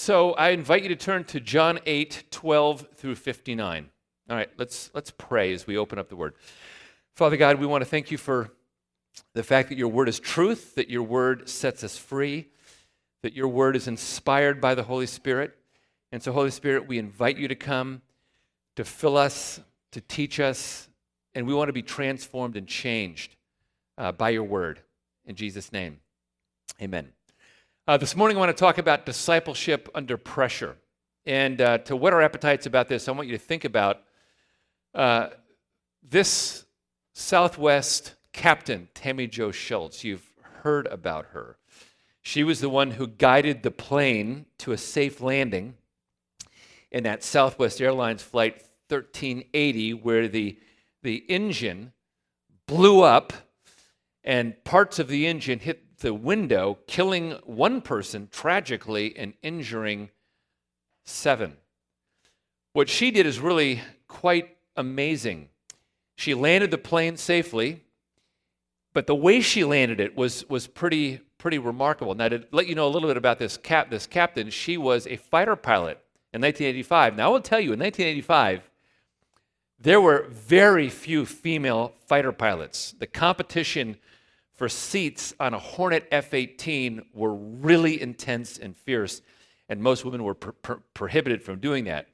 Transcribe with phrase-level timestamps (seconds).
[0.00, 3.90] So I invite you to turn to John 8, 12 through 59.
[4.30, 6.34] All right, let's, let's pray as we open up the word.
[7.16, 8.48] Father God, we want to thank you for
[9.34, 12.46] the fact that your word is truth, that your word sets us free,
[13.24, 15.58] that your word is inspired by the Holy Spirit.
[16.12, 18.00] And so, Holy Spirit, we invite you to come
[18.76, 19.58] to fill us,
[19.90, 20.88] to teach us,
[21.34, 23.34] and we want to be transformed and changed
[23.98, 24.78] uh, by your word.
[25.26, 25.98] In Jesus' name,
[26.80, 27.17] amen.
[27.88, 30.76] Uh, this morning, I want to talk about discipleship under pressure.
[31.24, 34.02] And uh, to whet our appetites about this, I want you to think about
[34.94, 35.28] uh,
[36.02, 36.66] this
[37.14, 40.04] Southwest captain, Tammie Jo Shults.
[40.04, 40.30] You've
[40.62, 41.56] heard about her.
[42.20, 45.72] She was the one who guided the plane to a safe landing
[46.90, 50.58] in that Southwest Airlines flight 1380, where the,
[51.02, 51.94] the engine
[52.66, 53.32] blew up
[54.22, 60.10] and parts of the engine hit the window, killing one person tragically and injuring
[61.04, 61.56] seven.
[62.72, 65.48] What she did is really quite amazing.
[66.16, 67.82] She landed the plane safely,
[68.92, 72.14] but the way she landed it was, was pretty, pretty remarkable.
[72.14, 75.06] Now, to let you know a little bit about this, cap, this captain, she was
[75.06, 76.00] a fighter pilot
[76.32, 77.16] in 1985.
[77.16, 78.68] Now, I will tell you, in 1985,
[79.80, 82.94] there were very few female fighter pilots.
[82.98, 83.96] The competition
[84.58, 89.22] for seats on a Hornet F 18 were really intense and fierce,
[89.68, 92.08] and most women were pro- prohibited from doing that.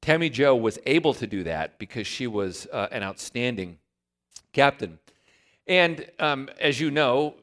[0.00, 3.78] Tammie Jo was able to do that because she was uh, an outstanding
[4.54, 4.98] captain.
[5.66, 7.34] And um, as you know,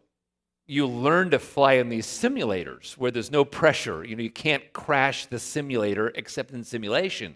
[0.65, 4.03] you learn to fly in these simulators where there's no pressure.
[4.03, 7.35] You know, you can't crash the simulator except in simulation.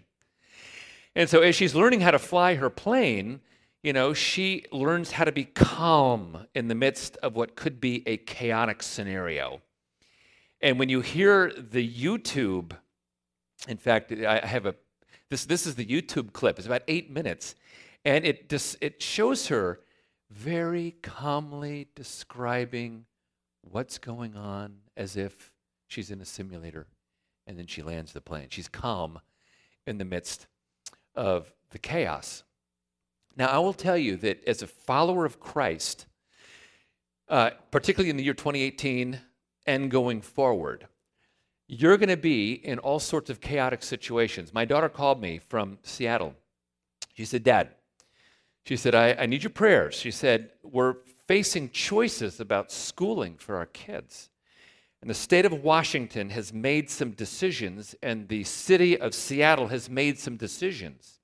[1.14, 3.40] And so, as she's learning how to fly her plane,
[3.82, 8.02] you know, she learns how to be calm in the midst of what could be
[8.06, 9.60] a chaotic scenario.
[10.60, 12.72] And when you hear the YouTube,
[13.68, 14.74] in fact, I have a
[15.28, 16.58] this this is the YouTube clip.
[16.58, 17.54] It's about eight minutes,
[18.04, 19.80] and it just it shows her
[20.30, 23.06] very calmly describing
[23.62, 25.52] what's going on as if
[25.88, 26.86] she's in a simulator,
[27.46, 28.48] and then she lands the plane.
[28.50, 29.20] She's calm
[29.86, 30.46] in the midst
[31.14, 32.44] of the chaos.
[33.36, 36.06] Now, I will tell you that as a follower of Christ,
[37.28, 39.20] uh, particularly in the year 2018
[39.66, 40.86] and going forward,
[41.68, 44.54] you're going to be in all sorts of chaotic situations.
[44.54, 46.34] My daughter called me from Seattle.
[47.14, 47.70] She said, Dad,
[48.64, 49.94] she said, I, I need your prayers.
[49.94, 54.30] She said, We're facing choices about schooling for our kids.
[55.02, 59.90] And the state of Washington has made some decisions, and the city of Seattle has
[59.90, 61.15] made some decisions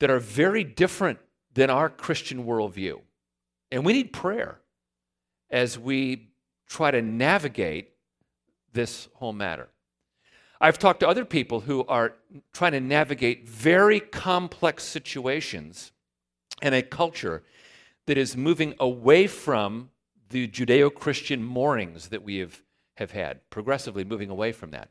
[0.00, 1.18] that are very different
[1.54, 3.00] than our Christian worldview.
[3.70, 4.60] And we need prayer
[5.50, 6.28] as we
[6.66, 7.90] try to navigate
[8.72, 9.68] this whole matter.
[10.60, 12.14] I've talked to other people who are
[12.52, 15.92] trying to navigate very complex situations
[16.62, 17.44] in a culture
[18.06, 19.90] that is moving away from
[20.30, 22.62] the Judeo Christian moorings that we have,
[22.96, 24.90] have had, progressively moving away from that.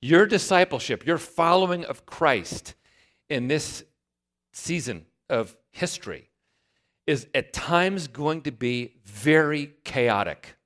[0.00, 2.74] Your discipleship, your following of Christ
[3.28, 3.84] in this
[4.52, 6.30] season of history
[7.06, 10.56] is at times going to be very chaotic.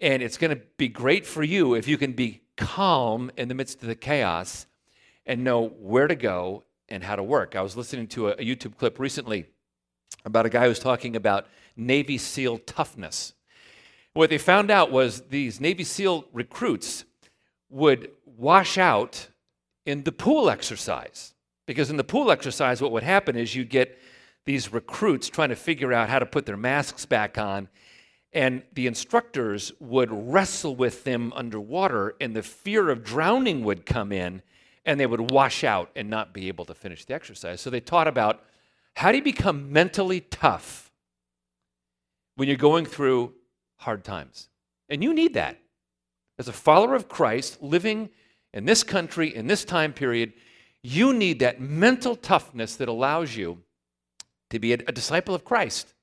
[0.00, 3.54] And it's going to be great for you if you can be calm in the
[3.54, 4.66] midst of the chaos
[5.24, 7.54] and know where to go and how to work.
[7.54, 9.46] I was listening to a, YouTube clip recently
[10.24, 11.46] about a guy who was talking about
[11.76, 13.32] Navy SEAL toughness.
[14.12, 17.04] What they found out was these Navy SEAL recruits
[17.70, 19.28] would wash out
[19.86, 21.31] in the pool exercise.
[21.66, 23.98] Because in the pool exercise, what would happen is you'd get
[24.44, 27.68] these recruits trying to figure out how to put their masks back on,
[28.32, 34.10] and the instructors would wrestle with them underwater, and the fear of drowning would come
[34.10, 34.42] in,
[34.84, 37.60] and they would wash out and not be able to finish the exercise.
[37.60, 38.42] So they taught about
[38.96, 40.90] how do you become mentally tough
[42.34, 43.34] when you're going through
[43.76, 44.48] hard times?
[44.88, 45.58] And you need that.
[46.38, 48.10] As a follower of Christ, living
[48.52, 50.32] in this country, in this time period,
[50.82, 53.62] you need that mental toughness that allows you
[54.50, 55.94] to be a, a disciple of Christ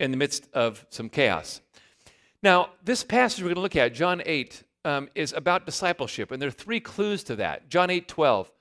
[0.00, 1.60] in the midst of some chaos.
[2.42, 6.40] Now, this passage we're going to look at, John 8, um, is about discipleship, and
[6.40, 7.68] there are three clues to that.
[7.68, 8.52] John 8, 12.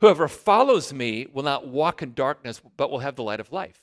[0.00, 3.80] Whoever follows me will not walk in darkness, but will have the light of life.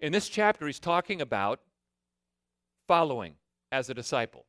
[0.00, 1.60] In this chapter, he's talking about
[2.86, 3.34] following
[3.70, 4.46] as a disciple.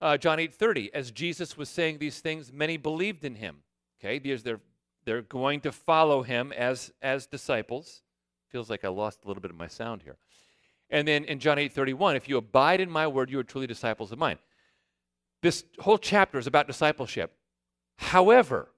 [0.00, 3.58] Uh, John 8, 30, as Jesus was saying these things, many believed in him.
[4.00, 4.60] Okay, because they're
[5.04, 8.02] they're going to follow him as as disciples.
[8.48, 10.16] Feels like I lost a little bit of my sound here.
[10.90, 13.66] And then in John 8 31, if you abide in my word, you are truly
[13.66, 14.38] disciples of mine.
[15.42, 17.32] This whole chapter is about discipleship.
[17.96, 18.68] However,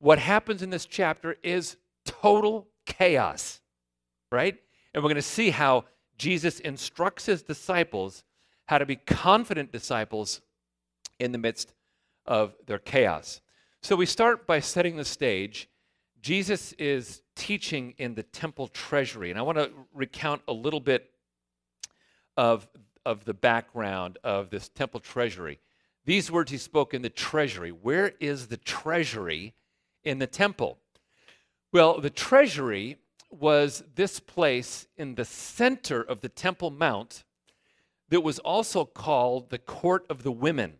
[0.00, 3.60] what happens in this chapter is total chaos,
[4.30, 4.56] right?
[4.92, 5.84] And we're going to see how
[6.16, 8.24] Jesus instructs his disciples
[8.68, 10.42] how to be confident disciples
[11.18, 11.72] in the midst
[12.26, 13.40] of their chaos.
[13.82, 15.68] So we start by setting the stage.
[16.20, 19.30] Jesus is teaching in the temple treasury.
[19.30, 21.10] And I want to recount a little bit
[22.36, 22.66] of,
[23.06, 25.60] of the background of this temple treasury.
[26.04, 27.70] These words he spoke in the treasury.
[27.70, 29.54] Where is the treasury
[30.02, 30.78] in the temple?
[31.72, 32.96] Well, the treasury
[33.30, 37.24] was this place in the center of the Temple Mount
[38.08, 40.78] that was also called the Court of the Women.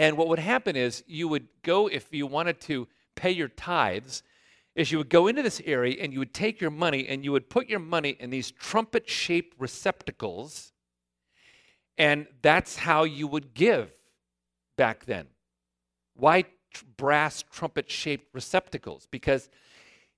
[0.00, 4.22] And what would happen is you would go, if you wanted to pay your tithes,
[4.74, 7.32] is you would go into this area and you would take your money and you
[7.32, 10.72] would put your money in these trumpet shaped receptacles.
[11.98, 13.92] And that's how you would give
[14.78, 15.26] back then.
[16.14, 16.44] Why
[16.96, 19.06] brass trumpet shaped receptacles?
[19.10, 19.50] Because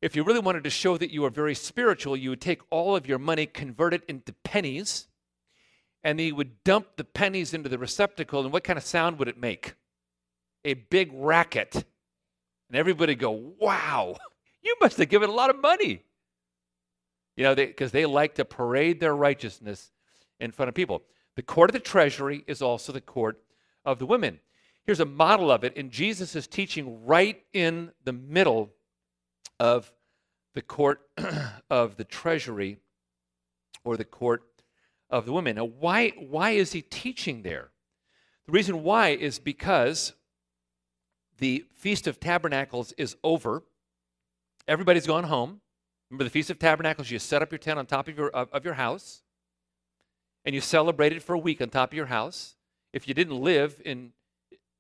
[0.00, 2.94] if you really wanted to show that you were very spiritual, you would take all
[2.94, 5.08] of your money, convert it into pennies,
[6.04, 8.42] and he would dump the pennies into the receptacle.
[8.42, 9.74] And what kind of sound would it make?
[10.64, 11.74] A big racket.
[11.74, 14.16] And everybody go, wow,
[14.62, 16.02] you must have given a lot of money.
[17.36, 19.90] You know, because they, they like to parade their righteousness
[20.40, 21.02] in front of people.
[21.36, 23.40] The court of the treasury is also the court
[23.84, 24.40] of the women.
[24.84, 28.70] Here's a model of it, and Jesus is teaching right in the middle
[29.60, 29.92] of
[30.54, 31.00] the court
[31.70, 32.78] of the treasury
[33.84, 34.42] or the court
[35.12, 35.56] of the women.
[35.56, 37.70] Now, why, why is he teaching there?
[38.46, 40.14] The reason why is because
[41.38, 43.62] the Feast of Tabernacles is over.
[44.66, 45.60] Everybody's gone home.
[46.10, 47.10] Remember the Feast of Tabernacles?
[47.10, 49.22] You set up your tent on top of your, of, of your house,
[50.44, 52.56] and you celebrate it for a week on top of your house.
[52.92, 54.12] If you didn't live in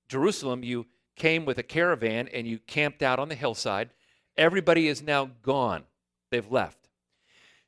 [0.08, 3.90] Jerusalem, you came with a caravan and you camped out on the hillside
[4.36, 5.84] Everybody is now gone,
[6.30, 6.81] they've left.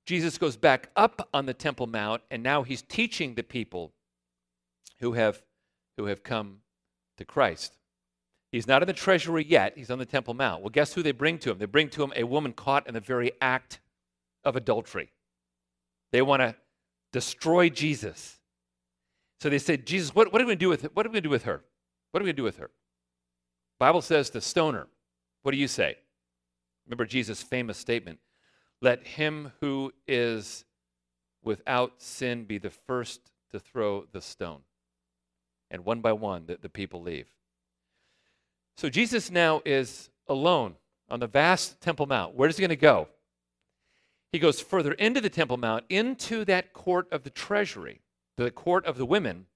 [0.06, 3.92] Jesus goes back up on the Temple Mount, and now he's teaching the people
[5.00, 5.42] who have,
[5.96, 6.58] who have come
[7.16, 7.76] to Christ.
[8.52, 10.62] He's not in the treasury yet, he's on the Temple Mount.
[10.62, 11.58] Well, guess who they bring to him?
[11.58, 13.80] They bring to him a woman caught in the very act
[14.44, 15.10] of adultery.
[16.12, 16.54] They want to
[17.12, 18.38] destroy Jesus.
[19.40, 21.14] So they say, Jesus, what, what are we going to do with What are we
[21.14, 21.64] going to do with her?
[22.10, 22.70] What are we going to do with her?
[23.78, 24.86] Bible says to stone her.
[25.42, 25.96] What do you say?
[26.86, 28.20] Remember Jesus' famous statement
[28.80, 30.64] let him who is
[31.42, 33.20] without sin be the first
[33.52, 34.60] to throw the stone.
[35.70, 37.28] And one by one, the, the people leave.
[38.76, 40.74] So Jesus now is alone
[41.08, 42.34] on the vast Temple Mount.
[42.34, 43.08] Where is he going to go?
[44.32, 48.00] He goes further into the Temple Mount, into that court of the treasury,
[48.36, 49.46] the court of the women,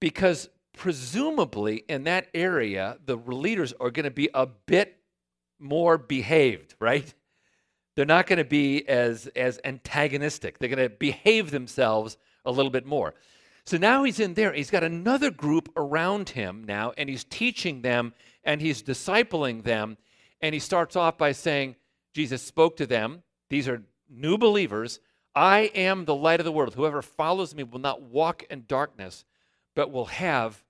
[0.00, 4.96] because presumably in that area, the leaders are going to be a bit
[5.58, 7.12] more behaved, right?
[8.00, 10.58] They're not going to be as, as antagonistic.
[10.58, 12.16] They're going to behave themselves
[12.46, 13.12] a little bit more.
[13.66, 14.54] So now he's in there.
[14.54, 19.98] He's got another group around him now, and he's teaching them and he's discipling them.
[20.40, 21.76] And he starts off by saying,
[22.14, 23.22] Jesus spoke to them.
[23.50, 25.00] These are new believers.
[25.34, 26.76] I am the light of the world.
[26.76, 29.26] Whoever follows me will not walk in darkness,
[29.76, 30.64] but will have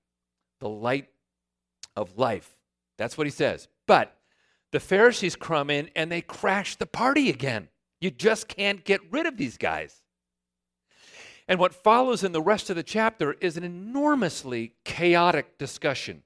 [0.59, 1.09] the light
[1.95, 2.57] of life.
[2.99, 3.69] That's what he says.
[3.87, 4.17] But
[4.73, 7.69] the Pharisees come in and they crash the party again.
[8.01, 10.03] You just can't get rid of these guys.
[11.49, 16.23] And what follows in the rest of the chapter is an enormously chaotic discussion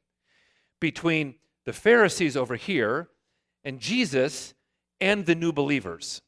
[0.81, 3.09] between the Pharisees over here
[3.65, 4.53] and Jesus
[5.01, 6.21] and the new believers.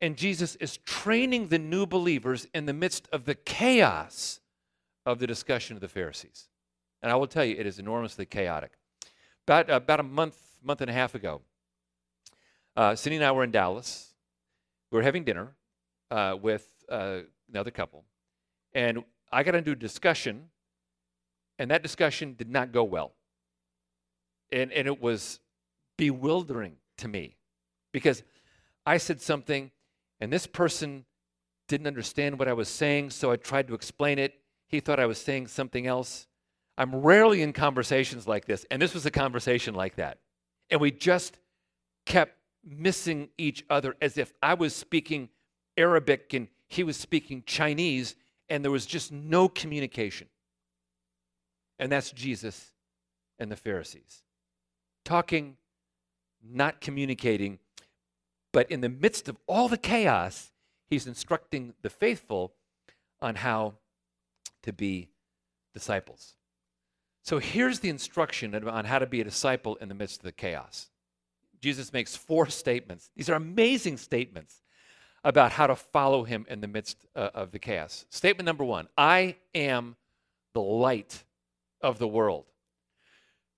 [0.00, 4.40] And Jesus is training the new believers in the midst of the chaos
[5.04, 6.48] of the discussion of the Pharisees.
[7.02, 8.72] And I will tell you, it is enormously chaotic.
[9.46, 11.42] About, about a month month and a half ago.
[12.76, 14.14] Uh, Cindy and I were in Dallas.
[14.90, 15.54] We were having dinner
[16.10, 18.04] uh, with uh, another couple,
[18.72, 20.50] and I got into a discussion,
[21.58, 23.12] and that discussion did not go well.
[24.52, 25.38] And, and it was
[25.96, 27.36] bewildering to me
[27.92, 28.22] because
[28.84, 29.70] I said something,
[30.20, 31.04] and this person
[31.68, 34.34] didn't understand what I was saying, so I tried to explain it.
[34.66, 36.26] He thought I was saying something else.
[36.76, 40.18] I'm rarely in conversations like this, and this was a conversation like that.
[40.70, 41.38] And we just
[42.06, 45.28] kept missing each other as if I was speaking
[45.76, 48.14] Arabic and he was speaking Chinese,
[48.48, 50.28] and there was just no communication.
[51.80, 52.72] And that's Jesus
[53.40, 54.22] and the Pharisees.
[55.04, 55.56] Talking,
[56.42, 57.58] not communicating,
[58.52, 60.52] but in the midst of all the chaos,
[60.88, 62.52] he's instructing the faithful
[63.20, 63.74] on how
[64.62, 65.08] to be
[65.74, 66.34] disciples.
[67.22, 70.32] So here's the instruction on how to be a disciple in the midst of the
[70.32, 70.88] chaos.
[71.60, 73.10] Jesus makes four statements.
[73.14, 74.62] These are amazing statements
[75.22, 78.06] about how to follow him in the midst uh, of the chaos.
[78.08, 79.96] Statement number one I am
[80.54, 81.24] the light
[81.82, 82.46] of the world.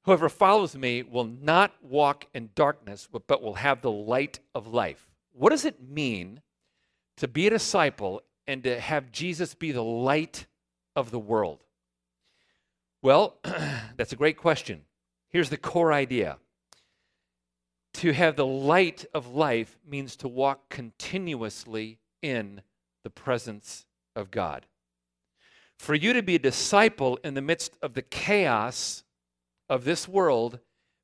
[0.04, 5.08] Whoever follows me will not walk in darkness, but will have the light of life.
[5.32, 6.42] What does it mean
[7.18, 10.46] to be a disciple and to have Jesus be the light
[10.96, 11.62] of the world?
[13.02, 13.38] Well,
[13.96, 14.82] that's a great question.
[15.28, 16.38] Here's the core idea
[17.94, 22.62] to have the light of life means to walk continuously in
[23.02, 24.66] the presence of God.
[25.78, 29.02] For you to be a disciple in the midst of the chaos
[29.68, 30.60] of this world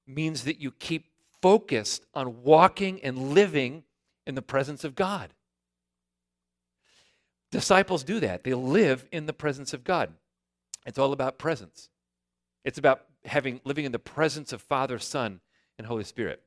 [0.06, 1.06] means that you keep
[1.42, 3.82] focused on walking and living
[4.26, 5.34] in the presence of God.
[7.50, 8.44] Disciples do that.
[8.44, 10.12] They live in the presence of God.
[10.88, 11.90] It's all about presence.
[12.64, 15.40] It's about having living in the presence of Father, Son,
[15.76, 16.40] and Holy Spirit.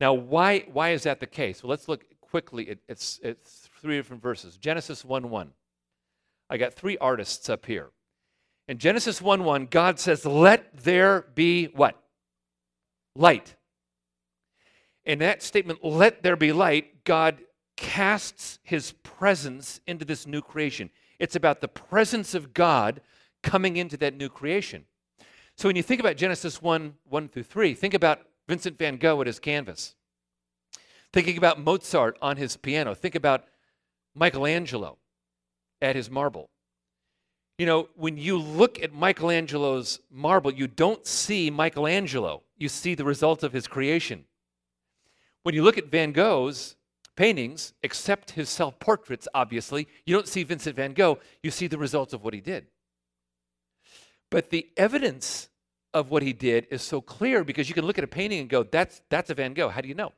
[0.00, 1.62] Now, why, why is that the case?
[1.62, 4.56] Well, let's look quickly at it's, it's three different verses.
[4.56, 5.50] Genesis 1 1.
[6.48, 7.90] I got three artists up here.
[8.68, 12.02] In Genesis 1 1, God says, Let there be what?
[13.14, 13.54] Light.
[15.04, 17.38] In that statement, let there be light, God
[17.76, 20.88] casts his presence into this new creation.
[21.18, 23.02] It's about the presence of God
[23.42, 24.84] coming into that new creation.
[25.56, 29.20] So when you think about Genesis 1 1 through 3, think about Vincent van Gogh
[29.20, 29.94] at his canvas.
[31.12, 32.94] Thinking about Mozart on his piano.
[32.94, 33.44] Think about
[34.14, 34.98] Michelangelo
[35.80, 36.50] at his marble.
[37.58, 42.42] You know, when you look at Michelangelo's marble, you don't see Michelangelo.
[42.56, 44.24] You see the result of his creation.
[45.42, 46.76] When you look at Van Gogh's
[47.16, 51.18] paintings, except his self portraits, obviously, you don't see Vincent van Gogh.
[51.42, 52.66] You see the results of what he did.
[54.30, 55.48] But the evidence
[55.94, 58.48] of what he did is so clear because you can look at a painting and
[58.48, 59.68] go, that's, that's a Van Gogh.
[59.68, 60.12] How do you know?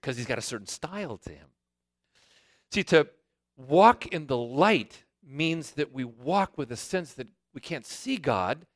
[0.00, 1.48] Because he's got a certain style to him.
[2.72, 3.08] See, to
[3.56, 8.16] walk in the light means that we walk with a sense that we can't see
[8.16, 8.66] God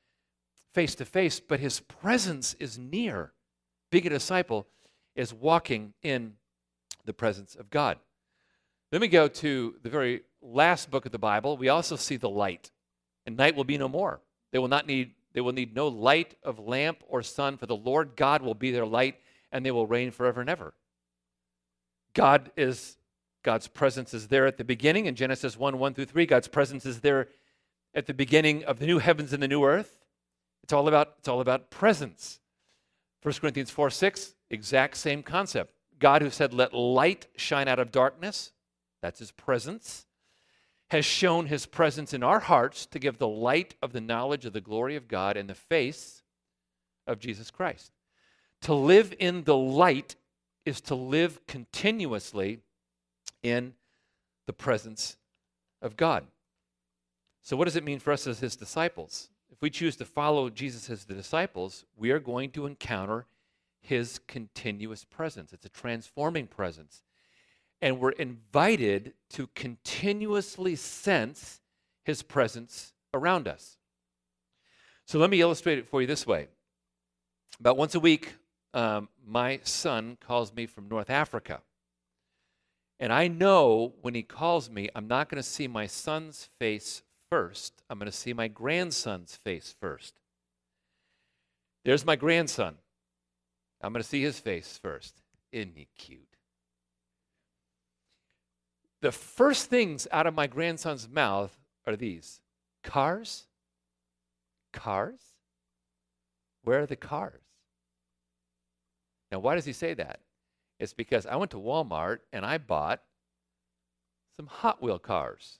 [0.72, 3.32] face to face, but his presence is near.
[3.90, 4.66] Being a disciple
[5.14, 6.34] is walking in
[7.04, 7.98] the presence of God.
[8.90, 11.56] Then we go to the very last book of the Bible.
[11.56, 12.70] We also see the light,
[13.26, 14.20] and night will be no more.
[14.52, 17.76] They will not need they will need no light of lamp or sun, for the
[17.76, 19.20] Lord God will be their light,
[19.52, 20.74] and they will reign forever and ever.
[22.14, 22.96] God is
[23.42, 26.26] God's presence is there at the beginning in Genesis 1 1 through 3.
[26.26, 27.28] God's presence is there
[27.94, 29.98] at the beginning of the new heavens and the new earth.
[30.62, 32.40] It's all about, it's all about presence.
[33.22, 35.72] 1 Corinthians 4 6, exact same concept.
[35.98, 38.52] God who said, Let light shine out of darkness,
[39.00, 40.06] that's his presence
[40.90, 44.52] has shown his presence in our hearts to give the light of the knowledge of
[44.52, 46.22] the glory of God in the face
[47.06, 47.92] of Jesus Christ.
[48.62, 50.16] To live in the light
[50.66, 52.58] is to live continuously
[53.42, 53.74] in
[54.46, 55.16] the presence
[55.80, 56.26] of God.
[57.42, 59.30] So, what does it mean for us as his disciples?
[59.50, 63.26] If we choose to follow Jesus as the disciples, we are going to encounter
[63.80, 65.52] his continuous presence.
[65.52, 67.02] It's a transforming presence
[67.82, 71.60] and we're invited to continuously sense
[72.04, 73.78] his presence around us.
[75.06, 76.48] So let me illustrate it for you this way.
[77.58, 78.34] About once a week,
[78.74, 81.60] um, my son calls me from North Africa.
[82.98, 87.02] And I know when he calls me, I'm not going to see my son's face
[87.30, 87.82] first.
[87.88, 90.20] I'm going to see my grandson's face first.
[91.84, 92.76] There's my grandson.
[93.80, 95.14] I'm going to see his face first.
[95.50, 96.29] Isn't he cute?
[99.00, 102.40] The first things out of my grandson's mouth are these
[102.82, 103.46] cars?
[104.72, 105.20] Cars?
[106.62, 107.42] Where are the cars?
[109.32, 110.20] Now, why does he say that?
[110.78, 113.02] It's because I went to Walmart and I bought
[114.36, 115.58] some Hot Wheel cars.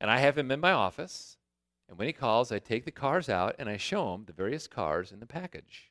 [0.00, 1.36] And I have him in my office.
[1.88, 4.66] And when he calls, I take the cars out and I show him the various
[4.66, 5.90] cars in the package.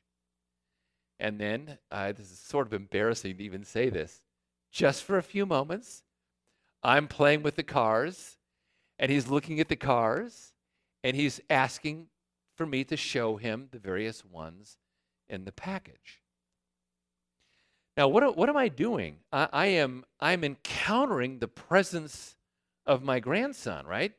[1.20, 4.22] And then, uh, this is sort of embarrassing to even say this,
[4.70, 6.02] just for a few moments,
[6.82, 8.38] I'm playing with the cars,
[8.98, 10.52] and he's looking at the cars,
[11.04, 12.08] and he's asking
[12.56, 14.76] for me to show him the various ones
[15.28, 16.22] in the package.
[17.96, 19.16] Now, what, what am I doing?
[19.32, 22.36] I, I am I'm encountering the presence
[22.86, 24.12] of my grandson, right?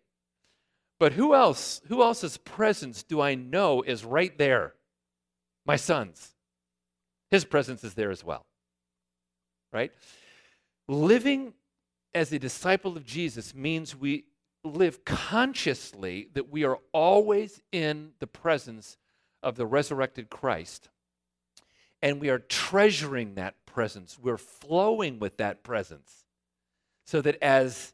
[0.99, 1.81] But who else?
[1.87, 4.73] Who else's presence do I know is right there?
[5.65, 6.33] My son's.
[7.31, 8.45] His presence is there as well.
[9.71, 9.91] Right?
[10.87, 11.53] Living
[12.13, 14.25] as a disciple of Jesus means we
[14.63, 18.97] live consciously that we are always in the presence
[19.41, 20.89] of the resurrected Christ.
[22.01, 26.25] And we are treasuring that presence, we're flowing with that presence.
[27.05, 27.93] So that as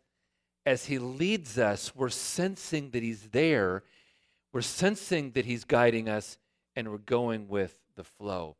[0.65, 3.81] as he leads us, we're sensing that he's there,
[4.53, 6.37] we're sensing that he's guiding us,
[6.75, 8.55] and we're going with the flow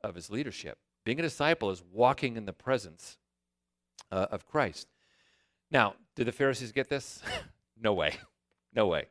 [0.00, 0.78] of his leadership.
[1.04, 3.16] Being a disciple is walking in the presence
[4.10, 4.88] uh, of Christ.
[5.70, 7.22] Now, did the Pharisees get this?
[7.80, 8.14] no way.
[8.72, 9.06] No way.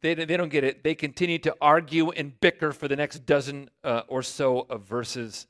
[0.00, 0.82] They, they don't get it.
[0.82, 5.46] They continue to argue and bicker for the next dozen uh, or so of verses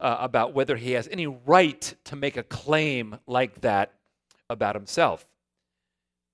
[0.00, 3.94] uh, about whether he has any right to make a claim like that
[4.50, 5.26] about himself.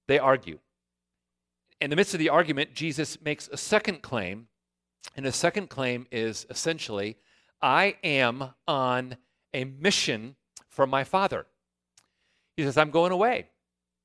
[0.08, 0.58] They argue.
[1.80, 4.48] In the midst of the argument, Jesus makes a second claim,
[5.16, 7.16] and the second claim is essentially
[7.62, 9.16] I am on
[9.54, 10.36] a mission
[10.70, 11.46] from my Father.
[12.56, 13.48] He says, I'm going away,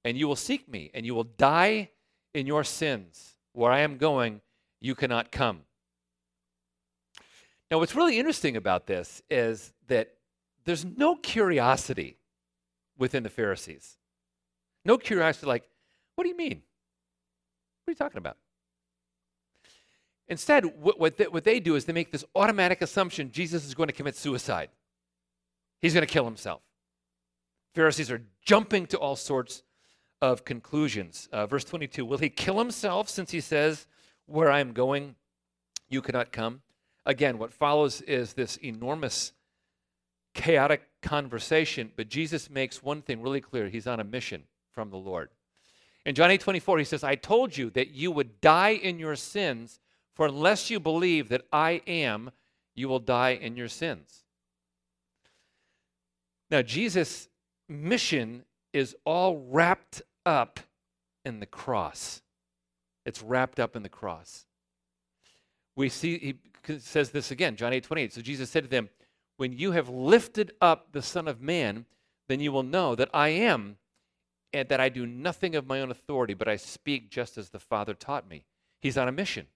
[0.03, 1.91] and you will seek me, and you will die
[2.33, 3.37] in your sins.
[3.53, 4.41] Where I am going,
[4.81, 5.61] you cannot come.
[7.71, 10.13] Now, what's really interesting about this is that
[10.65, 12.17] there's no curiosity
[12.97, 13.97] within the Pharisees.
[14.83, 15.67] No curiosity, like,
[16.15, 16.61] what do you mean?
[17.83, 18.37] What are you talking about?
[20.27, 23.75] Instead, what, what, they, what they do is they make this automatic assumption Jesus is
[23.75, 24.69] going to commit suicide.
[25.81, 26.61] He's going to kill himself.
[27.73, 29.63] Pharisees are jumping to all sorts
[30.21, 31.27] of conclusions.
[31.31, 33.87] Uh, verse 22 Will he kill himself since he says,
[34.25, 35.15] Where I am going,
[35.89, 36.61] you cannot come?
[37.05, 39.33] Again, what follows is this enormous,
[40.33, 44.97] chaotic conversation, but Jesus makes one thing really clear He's on a mission from the
[44.97, 45.29] Lord.
[46.05, 49.15] In John 8 24, he says, I told you that you would die in your
[49.15, 49.79] sins,
[50.13, 52.31] for unless you believe that I am,
[52.73, 54.24] you will die in your sins.
[56.51, 57.27] Now, Jesus'
[57.67, 60.59] mission is all wrapped up
[61.23, 62.21] in the cross.
[63.05, 64.45] It's wrapped up in the cross.
[65.75, 66.17] We see,
[66.65, 68.13] he says this again, John 8 28.
[68.13, 68.89] So Jesus said to them,
[69.37, 71.85] When you have lifted up the Son of Man,
[72.27, 73.77] then you will know that I am,
[74.53, 77.59] and that I do nothing of my own authority, but I speak just as the
[77.59, 78.45] Father taught me.
[78.79, 79.47] He's on a mission.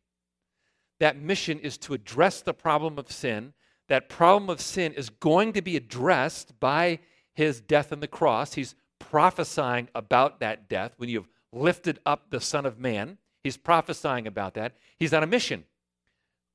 [0.99, 3.53] That mission is to address the problem of sin.
[3.89, 6.99] That problem of sin is going to be addressed by
[7.33, 8.53] his death on the cross.
[8.53, 13.17] He's prophesying about that death when you've lifted up the Son of Man.
[13.43, 14.75] He's prophesying about that.
[14.97, 15.63] He's on a mission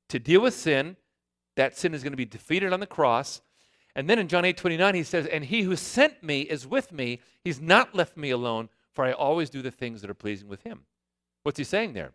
[0.09, 0.95] to deal with sin.
[1.55, 3.41] That sin is going to be defeated on the cross.
[3.95, 6.91] And then in John 8 29, he says, And he who sent me is with
[6.91, 7.19] me.
[7.43, 10.63] He's not left me alone, for I always do the things that are pleasing with
[10.63, 10.81] him.
[11.43, 12.11] What's he saying there?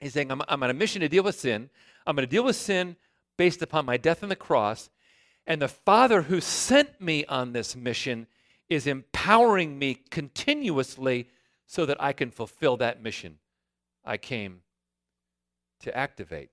[0.00, 1.70] He's saying, I'm, I'm on a mission to deal with sin.
[2.06, 2.96] I'm going to deal with sin
[3.38, 4.90] based upon my death on the cross.
[5.46, 8.26] And the Father who sent me on this mission
[8.68, 11.28] is empowering me continuously
[11.66, 13.38] so that I can fulfill that mission
[14.04, 14.60] I came
[15.80, 16.50] to activate.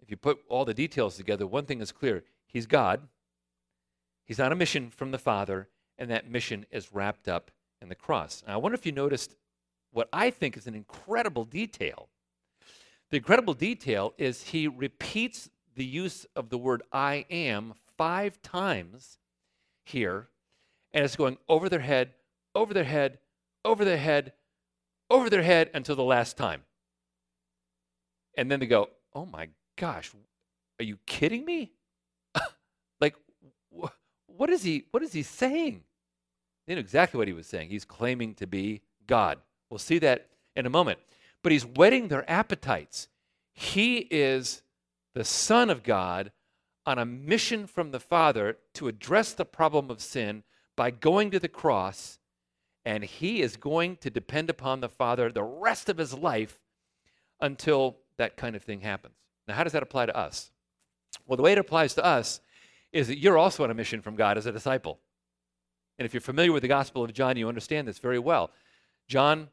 [0.00, 3.08] If you put all the details together, one thing is clear He's God,
[4.24, 5.68] He's on a mission from the Father,
[5.98, 7.50] and that mission is wrapped up
[7.82, 8.42] in the cross.
[8.46, 9.34] Now, I wonder if you noticed
[9.92, 12.08] what I think is an incredible detail.
[13.10, 19.18] The incredible detail is he repeats the use of the word I am five times
[19.84, 20.28] here,
[20.92, 22.14] and it's going over their head,
[22.54, 23.18] over their head,
[23.64, 24.32] over their head,
[25.10, 26.62] over their head until the last time.
[28.36, 30.10] And then they go, Oh my gosh,
[30.80, 31.72] are you kidding me?
[33.00, 33.14] like,
[33.70, 33.86] wh-
[34.26, 34.86] what is he?
[34.90, 35.84] What is he saying?
[36.66, 37.68] They know exactly what he was saying.
[37.68, 39.38] He's claiming to be God.
[39.70, 40.98] We'll see that in a moment.
[41.44, 43.06] But he's whetting their appetites.
[43.52, 44.62] He is
[45.14, 46.32] the Son of God
[46.86, 50.42] on a mission from the Father to address the problem of sin
[50.74, 52.18] by going to the cross,
[52.84, 56.58] and he is going to depend upon the Father the rest of his life
[57.40, 59.14] until that kind of thing happens.
[59.46, 60.50] Now, how does that apply to us?
[61.26, 62.40] Well, the way it applies to us
[62.90, 64.98] is that you're also on a mission from God as a disciple.
[65.98, 68.50] And if you're familiar with the Gospel of John, you understand this very well.
[69.08, 69.48] John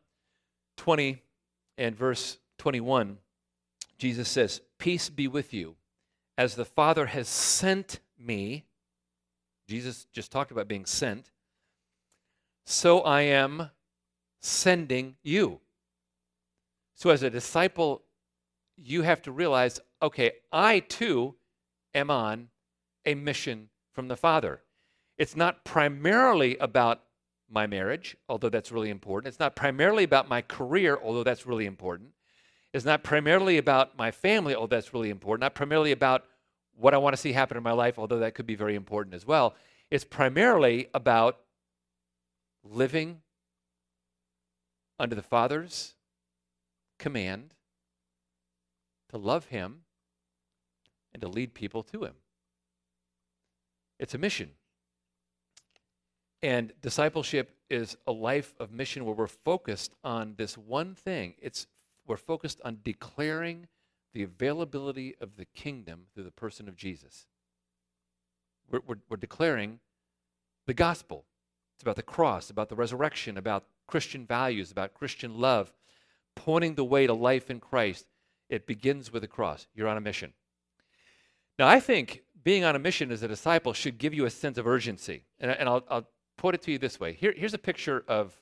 [0.78, 1.22] 20
[1.82, 3.18] and verse 21,
[3.98, 5.76] Jesus says, Peace be with you.
[6.38, 8.66] As the Father has sent me,
[9.68, 11.32] Jesus just talked about being sent,
[12.66, 13.70] so I am
[14.42, 15.60] sending you.
[16.96, 18.04] So, as a disciple
[18.84, 21.36] you have to realize okay, I too
[21.94, 22.50] am on
[23.06, 24.62] a mission from the Father.
[25.18, 27.02] It's not primarily about
[27.52, 29.28] my marriage, although that's really important.
[29.30, 32.12] It's not primarily about my career, although that's really important.
[32.74, 35.42] It's not primarily about my family, although that's really important.
[35.42, 36.24] Not primarily about
[36.76, 39.14] what I want to see happen in my life, although that could be very important
[39.14, 39.56] as well.
[39.90, 41.40] It's primarily about
[42.64, 43.22] living
[44.98, 45.96] under the Father's
[46.98, 47.54] command
[49.10, 49.82] to love Him
[51.14, 52.14] and to lead people to Him.
[54.00, 54.52] It's a mission.
[56.44, 61.36] And discipleship is a life of mission where we're focused on this one thing.
[61.40, 61.68] It's
[62.08, 63.68] we're focused on declaring
[64.14, 67.28] the availability of the kingdom through the person of Jesus.
[68.70, 69.80] We're, we're, we're declaring
[70.66, 71.26] the gospel.
[71.76, 75.72] It's about the cross, about the resurrection, about Christian values, about Christian love,
[76.36, 78.08] pointing the way to life in Christ.
[78.50, 79.68] It begins with the cross.
[79.74, 80.34] You're on a mission.
[81.58, 84.58] Now, I think being on a mission as a disciple should give you a sense
[84.58, 85.24] of urgency.
[85.40, 86.08] And, and I'll, I'll
[86.42, 88.36] put it to you this way Here, here's a picture of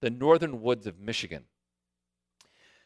[0.00, 1.44] the northern woods of Michigan.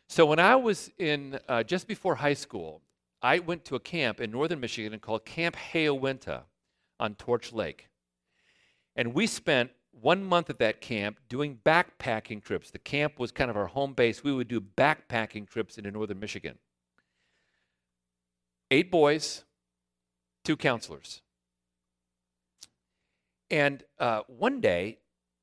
[0.08, 2.82] So when I was in uh, just before high school,
[3.22, 6.42] I went to a camp in northern Michigan called Camp Hayo-Went-Ha
[7.00, 7.88] on Torch Lake.
[8.94, 12.70] And we spent one month at that camp doing backpacking trips.
[12.70, 14.22] The camp was kind of our home base.
[14.22, 16.58] We would do backpacking trips into northern Michigan.
[18.70, 19.44] Eight boys,
[20.44, 21.22] two counselors.
[23.50, 24.98] And uh, one day,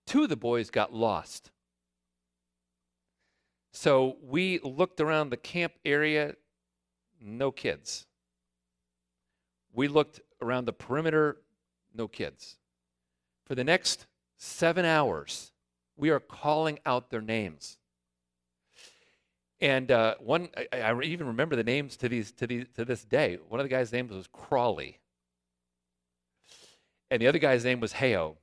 [0.06, 1.52] two of the boys got lost.
[3.72, 6.36] So we looked around the camp area,
[7.20, 8.06] no kids.
[9.74, 11.38] We looked around the perimeter,
[11.94, 12.58] no kids.
[13.46, 14.06] For the next
[14.38, 15.52] seven hours,
[15.98, 17.78] we are calling out their names.
[19.60, 23.06] And uh, one, I, I, even remember the names to these to these to this
[23.06, 23.38] day.
[23.48, 25.00] One of the guys' names was Crawley,
[27.14, 28.38] and the other guy's name was Hayo.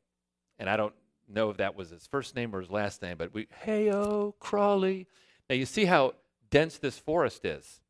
[0.61, 0.94] And I don't
[1.28, 5.09] know if that was his first name or his last name, but we Hayo Crawley.
[5.48, 6.14] Now you see how
[6.50, 7.80] dense this forest is.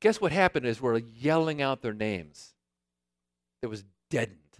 [0.00, 2.54] Guess what happened is we're yelling out their names.
[3.62, 4.58] It was deadened,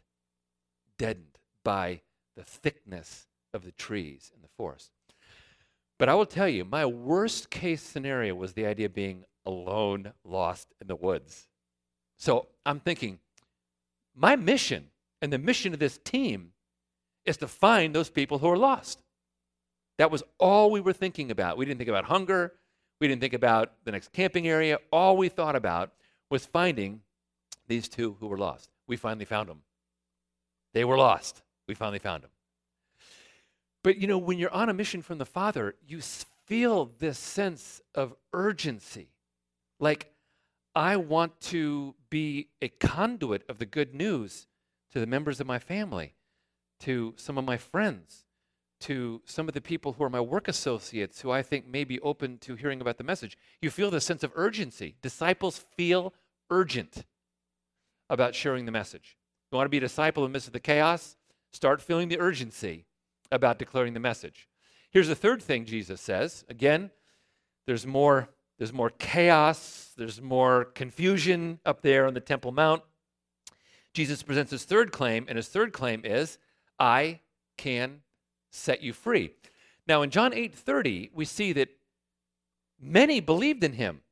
[0.96, 2.02] deadened by
[2.36, 4.92] the thickness of the trees in the forest.
[5.98, 10.12] But I will tell you, my worst case scenario was the idea of being alone,
[10.22, 11.48] lost in the woods.
[12.16, 13.18] So I'm thinking,
[14.14, 16.52] my mission and the mission of this team
[17.24, 19.02] is to find those people who are lost.
[19.98, 21.57] That was all we were thinking about.
[21.57, 22.52] We didn't think about hunger.
[23.00, 24.79] We didn't think about the next camping area.
[24.92, 25.92] All we thought about
[26.31, 27.00] was finding
[27.66, 28.70] these two who were lost.
[28.87, 29.62] We finally found them.
[30.72, 31.42] They were lost.
[31.66, 32.31] We finally found them.
[33.83, 36.00] But you know, when you're on a mission from the Father, you
[36.46, 39.09] feel this sense of urgency.
[39.81, 40.12] Like,
[40.74, 44.46] I want to be a conduit of the good news
[44.92, 46.14] to the members of my family,
[46.81, 48.25] to some of my friends,
[48.81, 52.01] to some of the people who are my work associates who I think may be
[52.01, 53.38] open to hearing about the message.
[53.62, 54.96] You feel the sense of urgency.
[55.03, 56.12] Disciples feel
[56.51, 57.05] urgent
[58.11, 59.16] about sharing the message.
[59.51, 61.16] You want to be a disciple in the midst of the chaos?
[61.53, 62.85] Start feeling the urgency
[63.33, 64.49] about declaring the message.
[64.90, 66.44] Here's the third thing Jesus says.
[66.49, 66.90] Again,
[67.66, 72.83] there's more there's more chaos, there's more confusion up there on the Temple Mount.
[73.96, 76.37] Jesus presents his third claim, and his third claim is,
[76.78, 77.20] I
[77.56, 78.02] can
[78.50, 79.32] set you free.
[79.87, 81.70] Now in John 8:30, we see that
[82.78, 84.02] many believed in him.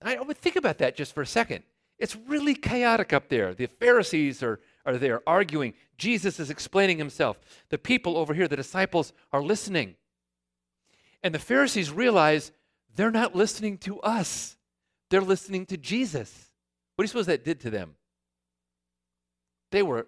[0.00, 1.64] I would think about that just for a second.
[1.98, 3.52] It's really chaotic up there.
[3.52, 5.74] The Pharisees are, are there arguing.
[5.98, 7.38] Jesus is explaining himself.
[7.68, 9.96] The people over here, the disciples, are listening.
[11.22, 12.52] And the Pharisees realize
[12.94, 14.56] they're not listening to us,
[15.10, 16.50] they're listening to Jesus.
[16.94, 17.96] What do you suppose that did to them?
[19.70, 20.06] They were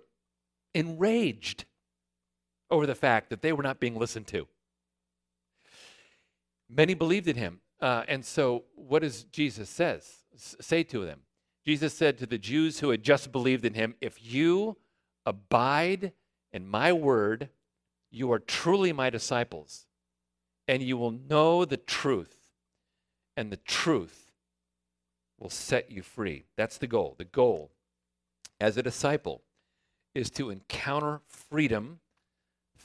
[0.75, 1.65] enraged
[2.71, 4.47] over the fact that they were not being listened to.
[6.69, 7.61] Many believed in him.
[7.81, 11.21] Uh, and so, what does Jesus says, say to them?
[11.65, 14.77] Jesus said to the Jews who had just believed in him, If you
[15.25, 16.13] abide
[16.53, 17.51] in my word,
[18.11, 19.87] you are truly my disciples,
[20.67, 22.37] and you will know the truth,
[23.37, 24.33] and the truth
[25.39, 26.45] will set you free.
[26.57, 27.15] That's the goal.
[27.17, 27.71] The goal
[28.61, 29.43] as a disciple
[30.19, 32.01] is to encounter freedom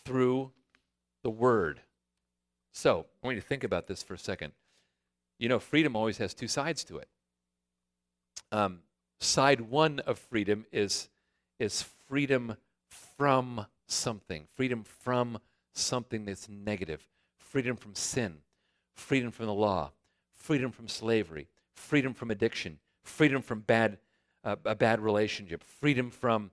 [0.05, 0.51] through
[1.23, 1.81] the word.
[2.71, 4.53] So, I want you to think about this for a second.
[5.39, 7.07] You know, freedom always has two sides to it.
[8.51, 8.81] Um,
[9.19, 11.09] side one of freedom is,
[11.57, 12.55] is freedom
[13.17, 15.39] from something, freedom from
[15.73, 17.01] something that's negative,
[17.39, 18.37] freedom from sin,
[18.93, 19.91] freedom from the law,
[20.35, 23.97] freedom from slavery, freedom from addiction, freedom from bad,
[24.43, 26.51] uh, a bad relationship, freedom from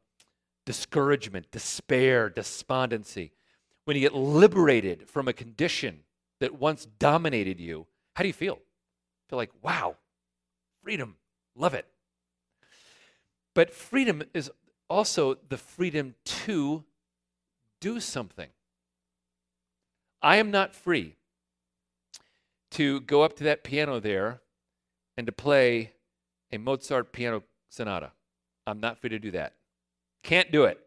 [0.71, 3.33] discouragement, despair, despondency,
[3.87, 5.99] when you get liberated from a condition
[6.39, 8.57] that once dominated you, how do you feel?
[9.29, 9.97] Feel like, wow,
[10.81, 11.17] freedom,
[11.57, 11.87] love it.
[13.53, 14.49] But freedom is
[14.89, 16.85] also the freedom to
[17.81, 18.51] do something.
[20.23, 21.17] I am not free
[22.71, 24.41] to go up to that piano there
[25.17, 25.95] and to play
[26.53, 28.13] a Mozart piano sonata.
[28.69, 29.55] I'm not free to do that.
[30.23, 30.79] Can't do it.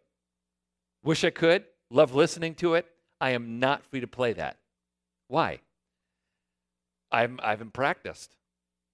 [1.04, 1.66] Wish I could.
[1.90, 2.88] Love listening to it.
[3.20, 4.58] I am not free to play that.
[5.28, 5.60] Why?
[7.12, 8.36] I'm, I haven't practiced.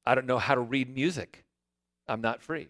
[0.06, 1.46] I don't know how to read music.
[2.08, 2.68] I'm not free.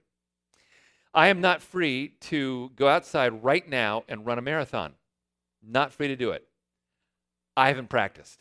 [1.13, 4.93] I am not free to go outside right now and run a marathon.
[5.65, 6.47] Not free to do it.
[7.57, 8.39] I haven't practiced.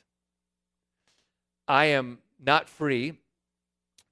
[1.67, 3.15] I am not free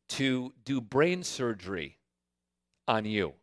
[0.08, 1.98] to do brain surgery
[2.88, 3.34] on you.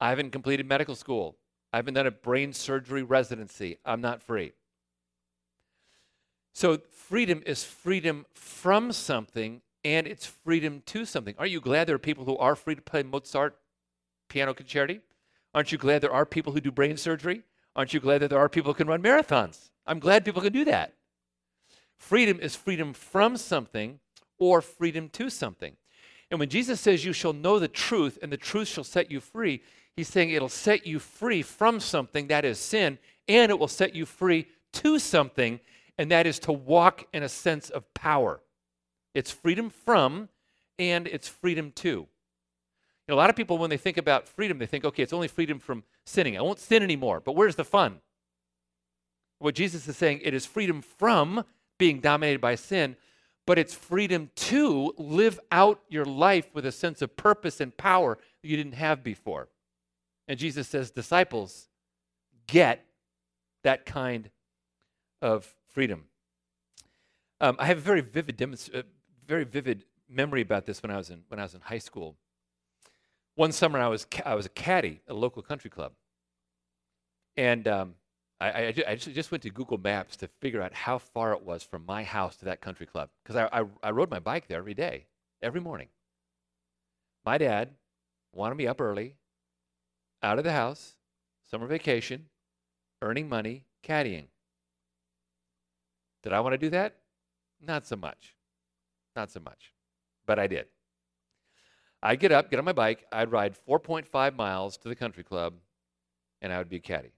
[0.00, 1.36] I haven't completed medical school.
[1.72, 3.78] I haven't done a brain surgery residency.
[3.84, 4.52] I'm not free.
[6.52, 11.34] So, freedom is freedom from something and it's freedom to something.
[11.38, 13.56] Aren't you glad there are people who are free to play Mozart
[14.28, 15.00] piano concerti?
[15.54, 17.42] Aren't you glad there are people who do brain surgery?
[17.76, 19.70] Aren't you glad that there are people who can run marathons?
[19.86, 20.94] I'm glad people can do that.
[21.96, 24.00] Freedom is freedom from something
[24.38, 25.76] or freedom to something.
[26.30, 29.20] And when Jesus says, You shall know the truth, and the truth shall set you
[29.20, 29.62] free,
[29.96, 32.98] he's saying it'll set you free from something that is sin,
[33.28, 35.60] and it will set you free to something,
[35.98, 38.40] and that is to walk in a sense of power.
[39.14, 40.28] It's freedom from,
[40.78, 41.88] and it's freedom to.
[41.88, 42.06] You
[43.08, 45.28] know, a lot of people, when they think about freedom, they think, okay, it's only
[45.28, 46.38] freedom from sinning.
[46.38, 47.20] I won't sin anymore.
[47.20, 48.00] But where's the fun?
[49.40, 51.44] What Jesus is saying, it is freedom from
[51.78, 52.96] being dominated by sin,
[53.46, 58.18] but it's freedom to live out your life with a sense of purpose and power
[58.42, 59.48] that you didn't have before.
[60.30, 61.66] And Jesus says, disciples,
[62.46, 62.86] get
[63.64, 64.30] that kind
[65.20, 66.04] of freedom.
[67.40, 68.84] Um, I have a very vivid, demonst- uh,
[69.26, 72.14] very vivid memory about this when I was in when I was in high school.
[73.34, 75.94] One summer, I was ca- I was a caddy at a local country club,
[77.36, 77.94] and um,
[78.40, 81.64] I, I, I just, went to Google Maps to figure out how far it was
[81.64, 84.58] from my house to that country club because I, I, I rode my bike there
[84.58, 85.06] every day,
[85.42, 85.88] every morning.
[87.26, 87.70] My dad
[88.32, 89.16] wanted me up early,
[90.22, 90.94] out of the house,
[91.50, 92.26] summer vacation,
[93.02, 94.26] earning money, caddying.
[96.22, 96.96] Did I want to do that?
[97.60, 98.34] Not so much.
[99.16, 99.72] Not so much.
[100.26, 100.66] But I did.
[102.02, 105.54] I'd get up, get on my bike, I'd ride 4.5 miles to the country club,
[106.40, 107.12] and I would be a caddy.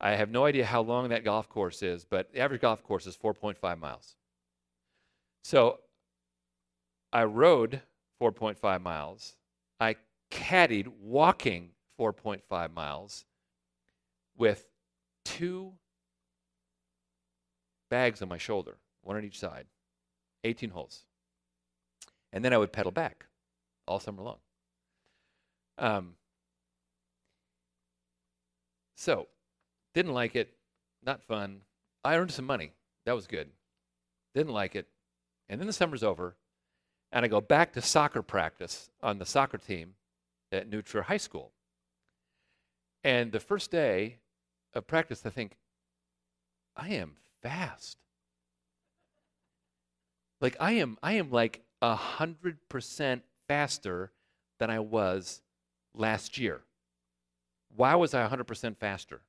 [0.00, 3.06] I have no idea how long that golf course is, but the average golf course
[3.06, 4.16] is 4.5 miles.
[5.44, 5.78] So
[7.12, 7.82] I rode
[8.20, 9.34] 4.5 miles.
[9.80, 9.96] I
[10.30, 11.70] caddied walking
[12.02, 13.24] 4.5 miles
[14.36, 14.66] with
[15.24, 15.72] two
[17.90, 19.66] bags on my shoulder, one on each side,
[20.42, 21.04] 18 holes.
[22.32, 23.26] And then I would pedal back
[23.86, 24.38] all summer long.
[25.78, 26.14] Um,
[28.96, 29.28] so
[29.94, 30.54] didn't like it.
[31.04, 31.60] Not fun.
[32.04, 32.72] I earned some money.
[33.04, 33.48] That was good.
[34.34, 34.88] Didn't like it.
[35.48, 36.36] And then the summer's over,
[37.12, 39.94] and I go back to soccer practice on the soccer team
[40.50, 41.52] at New Trier High School.
[43.04, 44.18] And the first day
[44.74, 45.56] of practice, I think,
[46.76, 47.98] I am fast.
[50.40, 54.12] Like I am, I am like a hundred percent faster
[54.58, 55.42] than I was
[55.94, 56.62] last year.
[57.74, 59.22] Why was I 100% faster?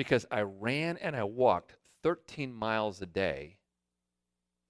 [0.00, 3.58] because I ran and I walked 13 miles a day,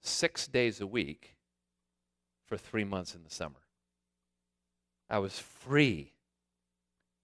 [0.01, 1.35] six days a week
[2.45, 3.61] for three months in the summer.
[5.09, 6.13] I was free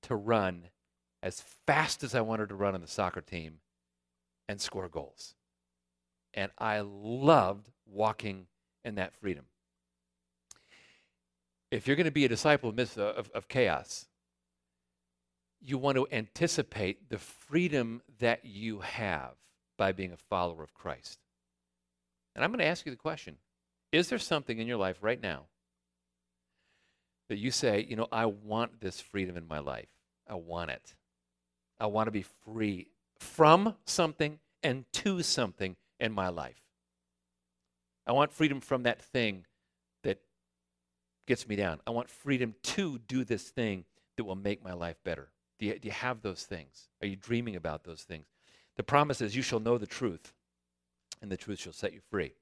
[0.08, 0.70] to run
[1.24, 3.60] as fast as I wanted to run on the soccer team
[4.48, 5.36] and score goals.
[6.34, 8.48] And I loved walking
[8.86, 9.46] in that freedom.
[11.72, 14.06] If you're going to be a disciple of, uh, of, of chaos,
[15.60, 19.34] you want to anticipate the freedom that you have
[19.78, 21.20] by being a follower of Christ.
[22.36, 23.38] And I'm going to ask you the question
[23.92, 25.46] Is there something in your life right now
[27.30, 29.90] that you say, you know, I want this freedom in my life?
[30.30, 30.96] I want it.
[31.80, 32.88] I want to be free
[33.20, 36.62] from something and to something in my life.
[38.06, 39.46] I want freedom from that thing
[40.04, 40.20] that
[41.28, 41.80] gets me down.
[41.86, 43.86] I want freedom to do this thing
[44.16, 45.30] that will make my life better.
[45.60, 46.90] Do you, do you have those things?
[47.02, 48.26] Are you dreaming about those things?
[48.76, 50.34] The promise is, You shall know the truth,
[51.22, 52.34] and the truth shall set you free.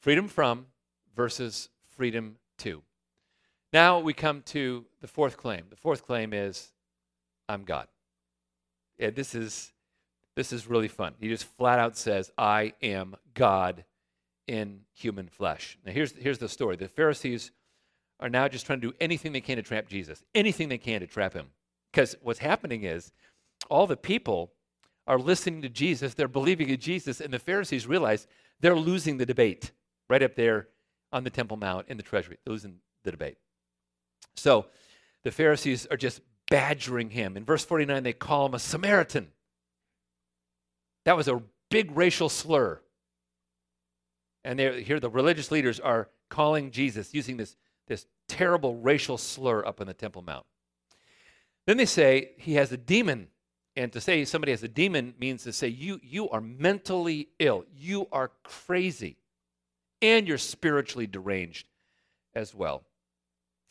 [0.00, 0.66] Freedom from
[1.16, 2.82] versus freedom to.
[3.74, 5.64] Now we come to the fourth claim.
[5.68, 6.70] The fourth claim is,
[7.48, 7.88] I'm God.
[8.98, 9.72] Yeah, this is
[10.36, 11.14] this is really fun.
[11.18, 13.84] He just flat out says, I am God
[14.46, 15.76] in human flesh.
[15.84, 16.76] Now here's here's the story.
[16.76, 17.50] The Pharisees
[18.20, 21.00] are now just trying to do anything they can to trap Jesus, anything they can
[21.00, 21.46] to trap him.
[21.90, 23.10] Because what's happening is
[23.68, 24.52] all the people
[25.08, 28.28] are listening to Jesus, they're believing in Jesus, and the Pharisees realize
[28.60, 29.72] they're losing the debate
[30.08, 30.68] right up there
[31.12, 33.36] on the Temple Mount in the treasury, losing the debate.
[34.36, 34.66] So
[35.22, 37.36] the Pharisees are just badgering him.
[37.36, 39.28] In verse 49, they call him a Samaritan.
[41.04, 42.80] That was a big racial slur.
[44.44, 47.56] And here the religious leaders are calling Jesus, using this,
[47.88, 50.44] this terrible racial slur up on the Temple Mount.
[51.66, 53.28] Then they say he has a demon.
[53.76, 57.64] And to say somebody has a demon means to say you, you are mentally ill,
[57.74, 59.16] you are crazy,
[60.00, 61.66] and you're spiritually deranged
[62.34, 62.84] as well.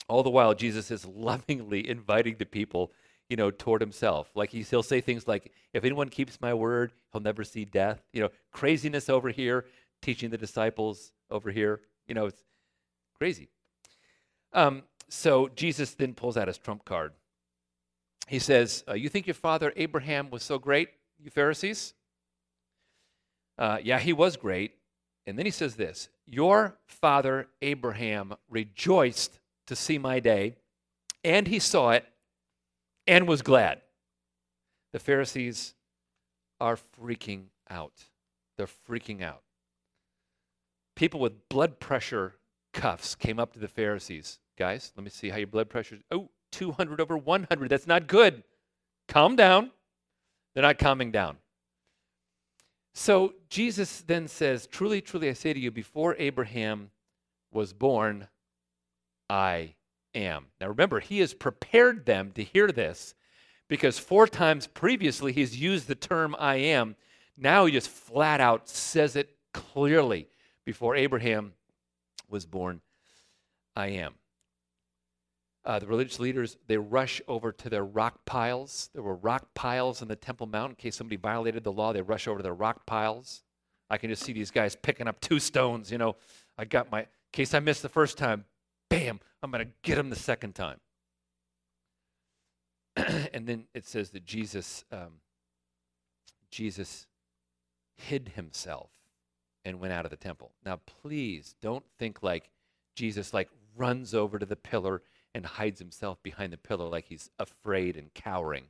[0.07, 2.91] All the while, Jesus is lovingly inviting the people,
[3.29, 4.29] you know, toward himself.
[4.35, 8.01] Like he, he'll say things like, if anyone keeps my word, he'll never see death.
[8.11, 9.65] You know, craziness over here,
[10.01, 11.81] teaching the disciples over here.
[12.07, 12.43] You know, it's
[13.17, 13.49] crazy.
[14.53, 17.13] Um, so Jesus then pulls out his trump card
[18.27, 21.93] he says, uh, You think your father Abraham was so great, you Pharisees?
[23.57, 24.75] Uh, yeah, he was great.
[25.25, 30.55] And then he says this Your father Abraham rejoiced to see my day,
[31.23, 32.05] and he saw it
[33.07, 33.81] and was glad.
[34.91, 35.73] The Pharisees
[36.59, 38.05] are freaking out.
[38.57, 39.41] They're freaking out.
[40.95, 42.35] People with blood pressure
[42.73, 44.39] cuffs came up to the Pharisees.
[44.57, 45.99] Guys, let me see how your blood pressure.
[46.11, 47.69] Oh, 200 over 100.
[47.69, 48.43] That's not good.
[49.07, 49.71] Calm down.
[50.53, 51.37] They're not calming down.
[52.93, 56.91] So Jesus then says, Truly, truly, I say to you, before Abraham
[57.51, 58.27] was born,
[59.33, 59.73] I
[60.13, 60.45] am.
[60.61, 63.15] Now remember, he has prepared them to hear this
[63.67, 66.95] because four times previously he's used the term I am.
[67.35, 70.27] Now he just flat out says it clearly.
[70.65, 71.53] Before Abraham
[72.29, 72.81] was born,
[73.75, 74.13] I am.
[75.65, 78.91] Uh, the religious leaders, they rush over to their rock piles.
[78.93, 81.91] There were rock piles on the Temple Mount in case somebody violated the law.
[81.91, 83.41] They rush over to their rock piles.
[83.89, 85.91] I can just see these guys picking up two stones.
[85.91, 86.17] You know,
[86.55, 88.45] I got my, in case I missed the first time,
[88.93, 90.79] bam, I'm going to get him the second time.
[92.95, 95.19] and then it says that Jesus, um,
[96.51, 97.07] Jesus
[97.95, 98.91] hid himself
[99.65, 100.51] and went out of the temple.
[100.63, 102.51] Now, please don't think like
[102.95, 105.01] Jesus like runs over to the pillar
[105.33, 108.65] and hides himself behind the pillar like he's afraid and cowering.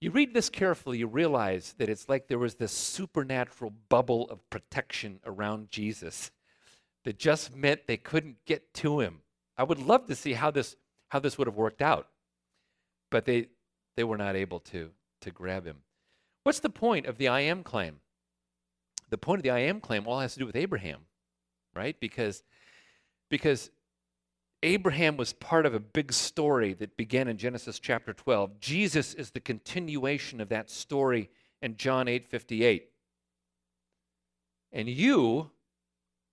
[0.00, 4.48] You read this carefully, you realize that it's like there was this supernatural bubble of
[4.48, 6.30] protection around Jesus
[7.04, 9.20] that just meant they couldn't get to him.
[9.56, 10.76] I would love to see how this
[11.08, 12.08] how this would have worked out.
[13.10, 13.48] But they
[13.96, 14.90] they were not able to
[15.22, 15.78] to grab him.
[16.42, 18.00] What's the point of the I am claim?
[19.10, 21.00] The point of the I am claim all has to do with Abraham,
[21.74, 21.98] right?
[22.00, 22.42] Because
[23.28, 23.70] because
[24.62, 28.60] Abraham was part of a big story that began in Genesis chapter 12.
[28.60, 31.30] Jesus is the continuation of that story
[31.62, 32.88] in John 8 58.
[34.72, 35.50] And you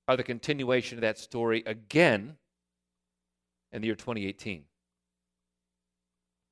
[0.07, 2.37] are the continuation of that story again
[3.71, 4.63] in the year 2018.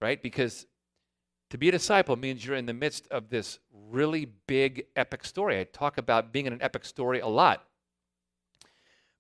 [0.02, 0.22] Right?
[0.22, 0.66] Because
[1.50, 5.60] to be a disciple means you're in the midst of this really big epic story.
[5.60, 7.64] I talk about being in an epic story a lot.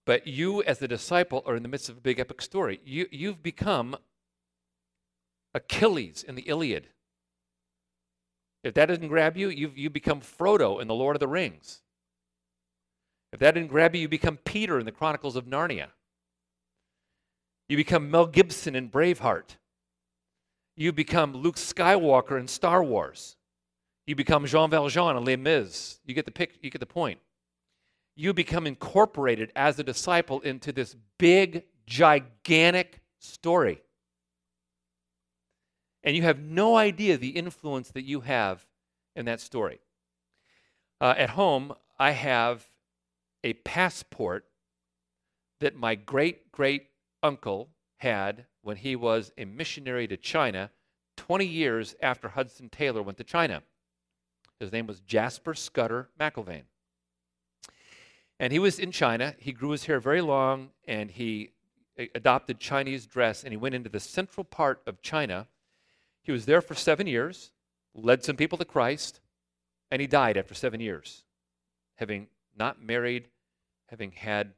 [0.05, 2.79] But you, as the disciple, are in the midst of a big epic story.
[2.83, 3.95] You, you've become
[5.53, 6.89] Achilles in the Iliad.
[8.63, 11.81] If that doesn't grab you, you've, you become Frodo in The Lord of the Rings.
[13.35, 15.89] If that didn't grab you, you become Peter in the Chronicles of Narnia.
[17.69, 19.57] You become Mel Gibson in Braveheart.
[20.75, 23.35] You become Luke Skywalker in Star Wars.
[24.07, 25.99] You become Jean Valjean in Les Mis.
[26.05, 27.19] You get the pic, you get the point
[28.15, 33.81] you become incorporated as a disciple into this big, gigantic story.
[36.03, 38.65] And you have no idea the influence that you have
[39.15, 39.79] in that story.
[41.01, 42.65] Uh, at home, I have
[43.45, 44.45] a passport
[45.61, 46.87] that my great great
[47.21, 50.71] uncle had when he was a missionary to China
[51.15, 53.61] 20 years after Hudson Taylor went to China.
[54.59, 56.63] His name was Jasper Scudder McIlvaine.
[58.39, 59.35] And he was in China.
[59.37, 61.51] He grew his hair very long and he
[61.99, 65.47] uh, adopted Chinese dress and he went into the central part of China.
[66.23, 67.51] He was there for seven years,
[67.93, 69.21] led some people to Christ,
[69.91, 71.23] and he died after seven years,
[71.97, 72.27] having
[72.57, 73.29] not married,
[73.87, 74.53] having had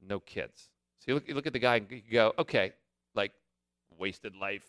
[0.00, 0.70] no kids.
[1.00, 2.72] So you look, you look at the guy and you go, okay,
[3.14, 3.32] like
[3.98, 4.66] wasted life.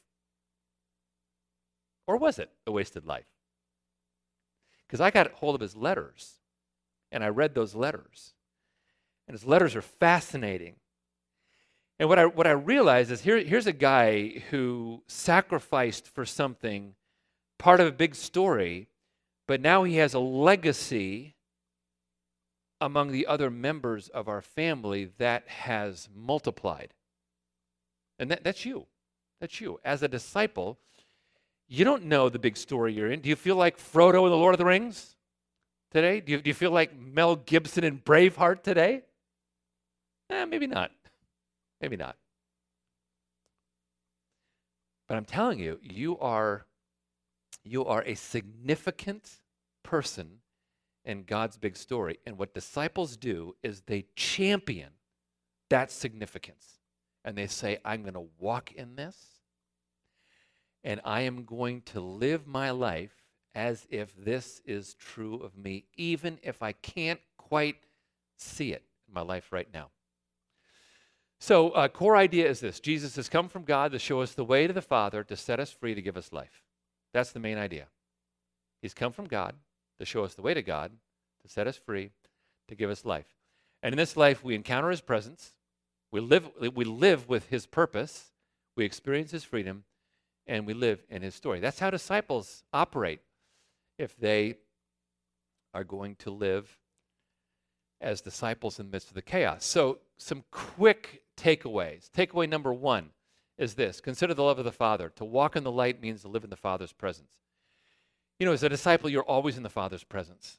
[2.08, 3.26] Or was it a wasted life?
[4.86, 6.40] Because I got hold of his letters
[7.12, 8.34] and I read those letters.
[9.28, 10.76] And his letters are fascinating.
[11.98, 16.96] And what I, what I realized is here, here's a guy who sacrificed for something,
[17.58, 18.90] part of a big story,
[19.48, 21.35] but now he has a legacy
[22.82, 26.93] among the other members of our family that has multiplied.
[28.19, 28.86] And that, that's you.
[29.39, 29.80] That's you.
[29.84, 30.78] As a disciple,
[31.67, 33.21] you don't know the big story you're in.
[33.21, 35.15] Do you feel like Frodo in The Lord of the Rings
[35.91, 36.19] today?
[36.19, 39.01] Do you, do you feel like Mel Gibson in Braveheart today?
[40.30, 40.91] Eh, maybe not.
[41.82, 42.15] Maybe not.
[45.07, 46.65] But I'm telling you, you are,
[47.63, 49.39] you are a significant
[49.84, 50.39] person
[51.06, 52.20] in God's big story.
[52.26, 54.89] And what disciples do is they champion
[55.70, 56.80] that significance.
[57.24, 59.18] And they say, I'm going to walk in this,
[60.84, 63.14] and I am going to live my life
[63.56, 67.78] as if this is true of me, even if I can't quite
[68.38, 69.89] see it in my life right now.
[71.39, 74.45] So, uh, core idea is this Jesus has come from God to show us the
[74.45, 76.64] way to the Father, to set us free, to give us life.
[77.14, 77.88] That's the main idea.
[78.82, 79.56] He's come from God
[80.00, 80.91] to show us the way to God,
[81.41, 82.12] to set us free,
[82.68, 83.36] to give us life.
[83.84, 85.54] And in this life, we encounter His presence,
[86.12, 88.32] we live, we live with His purpose,
[88.76, 89.84] we experience His freedom,
[90.48, 91.60] and we live in His story.
[91.60, 93.22] That's how disciples operate
[93.98, 94.58] if they
[95.74, 96.80] are going to live
[98.02, 99.66] as disciples in the midst of the chaos.
[99.66, 102.10] So, some quick takeaways.
[102.10, 103.10] Takeaway number one
[103.58, 105.10] is this consider the love of the Father.
[105.16, 107.30] To walk in the light means to live in the Father's presence.
[108.40, 110.58] You know, as a disciple, you're always in the Father's presence.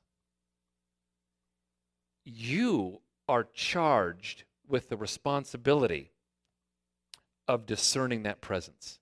[2.24, 6.10] You are charged with the responsibility
[7.46, 8.98] of discerning that presence.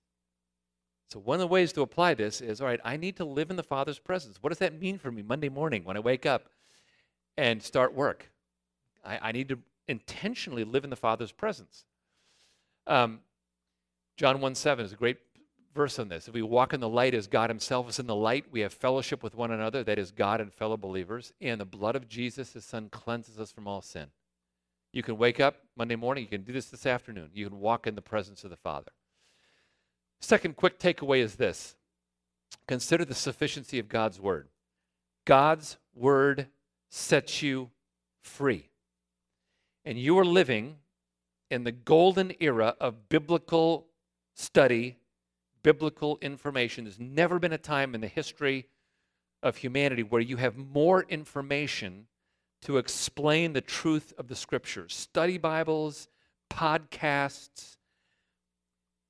[1.07, 3.49] So, one of the ways to apply this is all right, I need to live
[3.49, 4.37] in the Father's presence.
[4.41, 6.49] What does that mean for me Monday morning when I wake up
[7.37, 8.31] and start work?
[9.03, 11.85] I, I need to intentionally live in the Father's presence.
[12.87, 13.21] Um,
[14.17, 15.17] John 1 7 is a great
[15.75, 16.27] verse on this.
[16.27, 18.73] If we walk in the light as God Himself is in the light, we have
[18.73, 22.53] fellowship with one another, that is, God and fellow believers, and the blood of Jesus,
[22.53, 24.07] His Son, cleanses us from all sin.
[24.91, 27.85] You can wake up Monday morning, you can do this this afternoon, you can walk
[27.85, 28.91] in the presence of the Father.
[30.21, 31.75] Second quick takeaway is this
[32.67, 34.47] consider the sufficiency of God's Word.
[35.25, 36.47] God's Word
[36.89, 37.69] sets you
[38.23, 38.69] free
[39.85, 40.77] and you are living
[41.51, 43.85] in the golden era of biblical
[44.33, 44.97] study,
[45.65, 46.83] biblical information.
[46.83, 48.67] There's never been a time in the history
[49.41, 52.05] of humanity where you have more information
[52.61, 54.93] to explain the truth of the scriptures.
[54.93, 56.07] Study Bibles,
[56.51, 57.77] podcasts,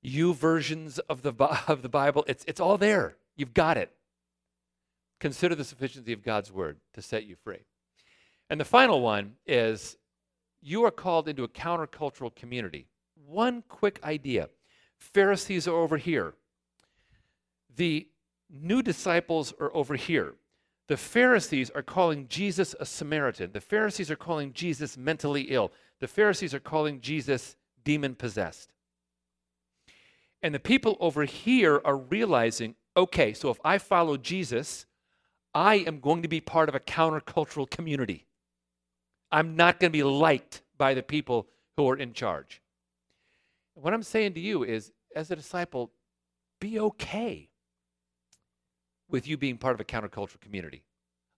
[0.06, 1.34] YouVersions of the,
[1.68, 3.18] of the Bible, it's, it's all there.
[3.36, 3.92] You've got it.
[5.20, 7.66] Consider the sufficiency of God's word to set you free.
[8.50, 9.98] And the final one is
[10.62, 12.88] you are called into a countercultural community.
[13.28, 14.48] One quick idea
[14.98, 16.34] Pharisees are over here,
[17.76, 18.08] the
[18.50, 20.36] new disciples are over here.
[20.88, 23.52] The Pharisees are calling Jesus a Samaritan.
[23.54, 25.72] The Pharisees are calling Jesus mentally ill.
[26.00, 28.72] The Pharisees are calling Jesus demon possessed.
[30.44, 34.86] And the people over here are realizing okay, so if I follow Jesus,
[35.54, 38.26] I am going to be part of a countercultural community.
[39.32, 42.62] I'm not going to be liked by the people who are in charge.
[43.74, 45.92] What I'm saying to you is, as a disciple,
[46.62, 47.50] be okay
[49.10, 50.84] with you being part of a countercultural community.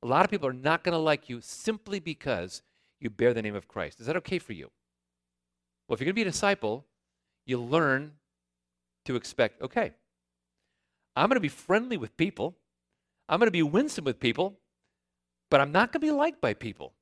[0.03, 2.61] A lot of people are not going to like you simply because
[2.99, 3.99] you bear the name of Christ.
[3.99, 4.70] Is that okay for you?
[5.88, 6.86] Well, if you're going to be a disciple,
[7.45, 8.13] you learn
[9.05, 9.93] to expect, okay,
[11.15, 12.55] I'm going to be friendly with people,
[13.28, 14.59] I'm going to be winsome with people,
[15.49, 16.93] but I'm not going to be liked by people.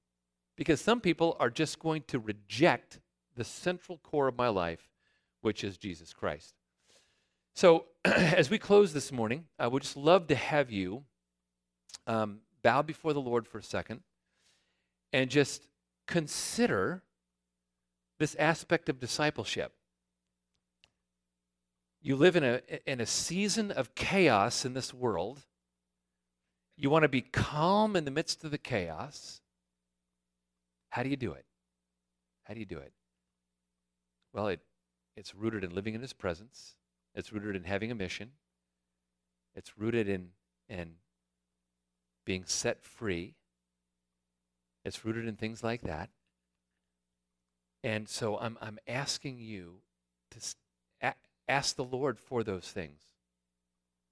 [0.55, 2.99] Because some people are just going to reject
[3.35, 4.87] the central core of my life,
[5.41, 6.53] which is Jesus Christ.
[7.55, 11.05] So, as we close this morning, I would just love to have you
[12.05, 14.01] um, bow before the Lord for a second
[15.13, 15.65] and just
[16.05, 17.01] consider
[18.19, 19.71] this aspect of discipleship.
[22.01, 25.45] You live in a, in a season of chaos in this world.
[26.77, 29.39] You want to be calm in the midst of the chaos.
[30.89, 31.45] How do you do it?
[32.43, 32.91] How do you do it?
[34.33, 34.59] Well, it,
[35.15, 36.75] it's rooted in living in His presence,
[37.15, 38.31] it's rooted in having a mission,
[39.55, 40.29] it's rooted in,
[40.69, 40.95] in
[42.25, 43.35] being set free,
[44.83, 46.09] it's rooted in things like that.
[47.83, 49.75] And so I'm, I'm asking you
[50.31, 50.39] to
[51.01, 51.13] a-
[51.47, 53.01] ask the Lord for those things.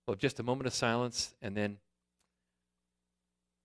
[0.08, 1.78] Well, just a moment of silence, and then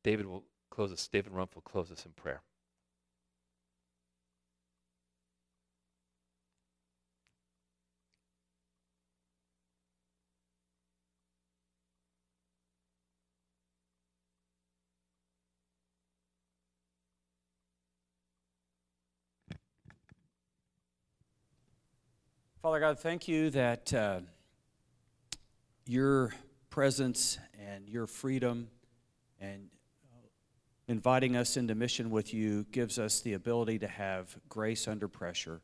[0.05, 1.09] David will close us.
[1.09, 2.43] David Rumpf will close us in prayer.
[22.69, 24.21] Father God, thank you that uh,
[25.87, 26.35] your
[26.69, 28.69] presence and your freedom
[29.41, 29.71] and
[30.87, 35.63] inviting us into mission with you gives us the ability to have grace under pressure.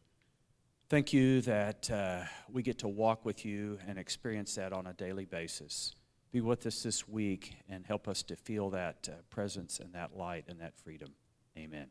[0.89, 4.95] Thank you that uh, we get to walk with you and experience that on a
[4.95, 5.95] daily basis.
[6.33, 10.17] Be with us this week and help us to feel that uh, presence and that
[10.17, 11.11] light and that freedom.
[11.55, 11.89] Amen.